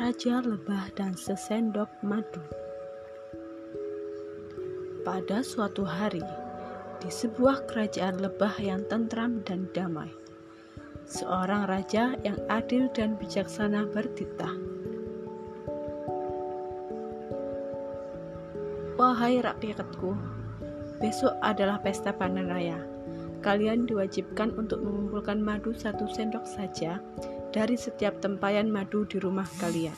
Raja 0.00 0.40
Lebah 0.40 0.96
dan 0.96 1.12
Sesendok 1.12 1.92
Madu 2.00 2.40
Pada 5.04 5.44
suatu 5.44 5.84
hari, 5.84 6.24
di 7.04 7.12
sebuah 7.12 7.68
kerajaan 7.68 8.16
lebah 8.16 8.56
yang 8.64 8.80
tentram 8.88 9.44
dan 9.44 9.68
damai, 9.76 10.08
seorang 11.04 11.68
raja 11.68 12.16
yang 12.24 12.40
adil 12.48 12.88
dan 12.96 13.20
bijaksana 13.20 13.84
bertitah. 13.92 14.56
Wahai 18.96 19.44
rakyatku, 19.44 20.16
besok 20.96 21.36
adalah 21.44 21.76
pesta 21.84 22.16
panen 22.16 22.48
raya. 22.48 22.80
Kalian 23.40 23.88
diwajibkan 23.88 24.52
untuk 24.60 24.84
mengumpulkan 24.84 25.40
madu 25.40 25.72
satu 25.72 26.04
sendok 26.12 26.44
saja 26.44 27.00
dari 27.56 27.72
setiap 27.72 28.20
tempayan 28.20 28.68
madu 28.68 29.08
di 29.08 29.16
rumah 29.16 29.48
kalian. 29.56 29.96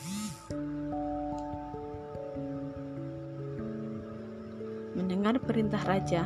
Mendengar 4.95 5.43
perintah 5.43 5.83
raja, 5.83 6.23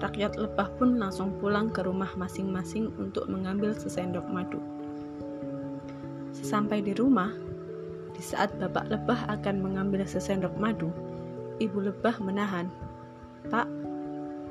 rakyat 0.00 0.40
lebah 0.40 0.72
pun 0.80 0.96
langsung 0.96 1.36
pulang 1.36 1.68
ke 1.68 1.84
rumah 1.84 2.08
masing-masing 2.16 2.88
untuk 2.96 3.28
mengambil 3.28 3.76
sesendok 3.76 4.24
madu. 4.32 4.58
Sesampai 6.32 6.80
di 6.80 6.96
rumah, 6.96 7.28
di 8.16 8.22
saat 8.24 8.56
bapak 8.56 8.88
lebah 8.88 9.20
akan 9.28 9.60
mengambil 9.60 10.08
sesendok 10.08 10.56
madu, 10.56 10.88
ibu 11.60 11.76
lebah 11.76 12.16
menahan. 12.24 12.72
Pak, 13.52 13.68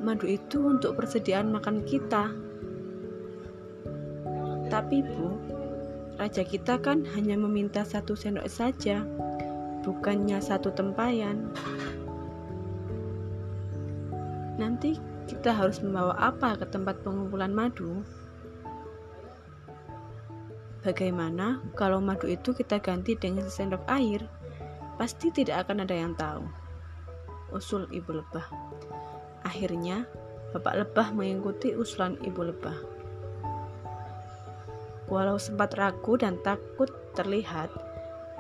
madu 0.04 0.28
itu 0.28 0.60
untuk 0.68 1.00
persediaan 1.00 1.50
makan 1.50 1.88
kita. 1.88 2.36
Tapi 4.68 5.00
bu, 5.02 5.28
Raja 6.20 6.46
kita 6.46 6.78
kan 6.78 7.08
hanya 7.18 7.34
meminta 7.40 7.82
satu 7.82 8.14
sendok 8.14 8.46
saja, 8.46 9.02
bukannya 9.82 10.38
satu 10.38 10.70
tempayan. 10.70 11.50
Nanti 14.62 15.00
kita 15.26 15.56
harus 15.56 15.82
membawa 15.82 16.14
apa 16.20 16.60
ke 16.62 16.70
tempat 16.70 17.02
pengumpulan 17.02 17.50
madu? 17.50 18.06
Bagaimana 20.84 21.64
kalau 21.80 22.04
madu 22.04 22.28
itu 22.28 22.52
kita 22.52 22.78
ganti 22.78 23.16
dengan 23.16 23.48
sendok 23.48 23.88
air? 23.88 24.28
Pasti 25.00 25.32
tidak 25.32 25.66
akan 25.66 25.88
ada 25.88 25.96
yang 25.96 26.14
tahu. 26.14 26.46
Usul 27.56 27.90
ibu 27.90 28.20
lebah. 28.20 28.46
Akhirnya, 29.54 30.10
bapak 30.50 30.82
lebah 30.82 31.14
mengikuti 31.14 31.78
usulan 31.78 32.18
ibu 32.26 32.42
lebah. 32.42 32.74
Walau 35.14 35.38
sempat 35.38 35.78
ragu 35.78 36.18
dan 36.18 36.42
takut 36.42 36.90
terlihat, 37.14 37.70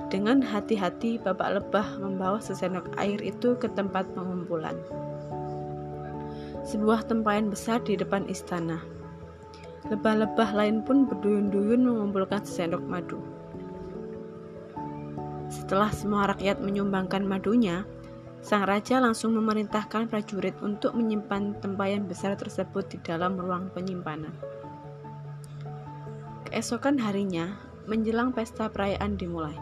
dengan 0.09 0.41
hati-hati 0.41 1.22
Bapak 1.22 1.61
Lebah 1.61 2.02
membawa 2.02 2.41
sesendok 2.41 2.89
air 2.97 3.22
itu 3.22 3.53
ke 3.61 3.69
tempat 3.69 4.09
pengumpulan. 4.17 4.73
Sebuah 6.66 7.06
tempayan 7.06 7.53
besar 7.53 7.78
di 7.86 7.94
depan 7.94 8.25
istana. 8.25 8.81
Lebah-lebah 9.94 10.50
lain 10.50 10.81
pun 10.81 11.06
berduyun-duyun 11.06 11.86
mengumpulkan 11.86 12.41
sesendok 12.41 12.81
madu. 12.89 13.22
Setelah 15.53 15.94
semua 15.94 16.25
rakyat 16.34 16.58
menyumbangkan 16.58 17.22
madunya, 17.22 17.86
sang 18.44 18.67
raja 18.67 18.99
langsung 18.99 19.39
memerintahkan 19.39 20.11
prajurit 20.11 20.52
untuk 20.59 20.91
menyimpan 20.99 21.63
tempayan 21.63 22.03
besar 22.03 22.36
tersebut 22.36 22.91
di 22.91 23.00
dalam 23.00 23.39
ruang 23.39 23.72
penyimpanan. 23.72 24.35
Keesokan 26.52 27.00
harinya, 27.00 27.55
menjelang 27.88 28.35
pesta 28.35 28.67
perayaan 28.67 29.16
dimulai, 29.16 29.56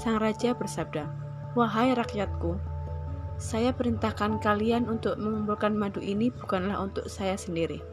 sang 0.00 0.16
raja 0.16 0.56
bersabda, 0.56 1.04
"Wahai 1.52 1.92
rakyatku, 1.92 2.56
saya 3.36 3.76
perintahkan 3.76 4.40
kalian 4.40 4.88
untuk 4.88 5.20
mengumpulkan 5.20 5.76
madu 5.76 6.00
ini 6.00 6.32
bukanlah 6.32 6.80
untuk 6.80 7.04
saya 7.12 7.36
sendiri, 7.36 7.84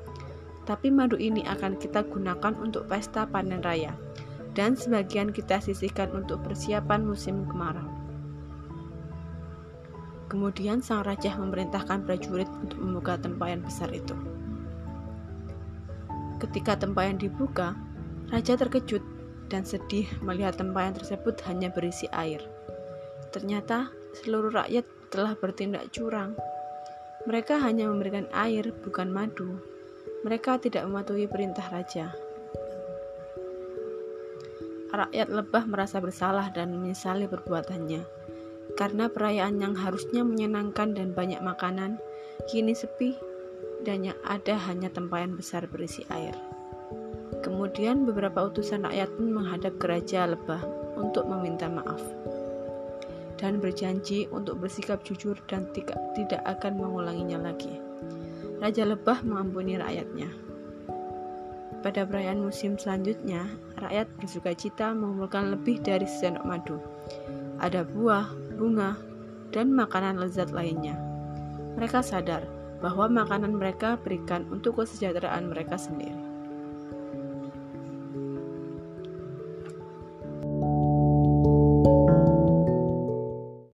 tapi 0.63 0.87
madu 0.95 1.19
ini 1.19 1.43
akan 1.43 1.75
kita 1.75 2.07
gunakan 2.07 2.55
untuk 2.55 2.87
pesta 2.87 3.27
panen 3.27 3.59
raya, 3.59 3.91
dan 4.55 4.79
sebagian 4.79 5.35
kita 5.35 5.59
sisihkan 5.59 6.07
untuk 6.15 6.39
persiapan 6.39 7.03
musim 7.03 7.43
kemarau." 7.51 8.00
Kemudian 10.31 10.79
sang 10.79 11.03
raja 11.03 11.35
memerintahkan 11.35 12.07
prajurit 12.07 12.47
untuk 12.63 12.79
membuka 12.79 13.19
tempayan 13.19 13.59
besar 13.59 13.91
itu. 13.91 14.15
Ketika 16.39 16.79
tempayan 16.79 17.19
dibuka, 17.19 17.75
Raja 18.31 18.55
terkejut 18.55 19.03
dan 19.51 19.67
sedih 19.67 20.07
melihat 20.23 20.55
tempayan 20.55 20.95
tersebut 20.95 21.35
hanya 21.51 21.67
berisi 21.67 22.07
air. 22.15 22.39
Ternyata 23.35 23.91
seluruh 24.23 24.55
rakyat 24.55 24.87
telah 25.11 25.35
bertindak 25.35 25.91
curang. 25.91 26.39
Mereka 27.27 27.59
hanya 27.59 27.91
memberikan 27.91 28.31
air, 28.31 28.71
bukan 28.87 29.11
madu. 29.11 29.59
Mereka 30.23 30.63
tidak 30.63 30.87
mematuhi 30.87 31.27
perintah 31.27 31.67
raja. 31.75 32.15
Rakyat 34.95 35.27
lebah 35.27 35.67
merasa 35.67 35.99
bersalah 35.99 36.47
dan 36.55 36.71
menyesali 36.71 37.27
perbuatannya. 37.27 38.20
Karena 38.79 39.11
perayaan 39.11 39.59
yang 39.59 39.75
harusnya 39.75 40.23
menyenangkan 40.25 40.95
dan 40.95 41.11
banyak 41.11 41.39
makanan, 41.43 41.99
kini 42.49 42.73
sepi 42.73 43.17
dan 43.83 44.05
yang 44.05 44.19
ada 44.25 44.57
hanya 44.69 44.89
tempayan 44.93 45.33
besar 45.35 45.65
berisi 45.69 46.05
air. 46.09 46.33
Kemudian 47.41 48.05
beberapa 48.05 48.45
utusan 48.45 48.85
rakyat 48.85 49.09
pun 49.17 49.33
menghadap 49.33 49.73
ke 49.81 49.85
Raja 49.89 50.29
Lebah 50.29 50.61
untuk 50.99 51.25
meminta 51.25 51.65
maaf 51.65 52.01
dan 53.41 53.57
berjanji 53.57 54.29
untuk 54.29 54.61
bersikap 54.61 55.01
jujur 55.01 55.33
dan 55.49 55.65
tidak 55.73 56.41
akan 56.45 56.77
mengulanginya 56.77 57.49
lagi. 57.49 57.81
Raja 58.61 58.85
Lebah 58.85 59.25
mengampuni 59.25 59.81
rakyatnya. 59.81 60.29
Pada 61.81 62.05
perayaan 62.05 62.45
musim 62.45 62.77
selanjutnya, 62.77 63.49
rakyat 63.81 64.05
bersuka 64.21 64.53
cita 64.53 64.93
mengumpulkan 64.93 65.57
lebih 65.57 65.81
dari 65.81 66.05
sendok 66.05 66.45
madu. 66.45 66.77
Ada 67.57 67.81
buah, 67.81 68.29
bunga, 68.61 68.93
dan 69.49 69.73
makanan 69.73 70.21
lezat 70.21 70.53
lainnya. 70.53 70.93
Mereka 71.73 72.05
sadar 72.05 72.45
bahwa 72.77 73.09
makanan 73.09 73.57
mereka 73.57 73.97
berikan 73.97 74.45
untuk 74.53 74.77
kesejahteraan 74.77 75.49
mereka 75.49 75.81
sendiri. 75.81 76.30